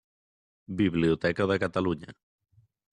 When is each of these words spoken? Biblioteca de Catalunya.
Biblioteca 0.79 1.49
de 1.53 1.61
Catalunya. 1.67 2.15